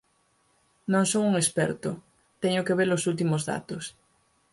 "Non 0.93 1.05
son 1.11 1.23
un 1.29 1.35
experto, 1.41 1.89
teño 2.41 2.61
que 2.65 2.77
ver 2.79 2.89
os 2.97 3.03
últimos 3.11 3.41
datos. 3.51 3.83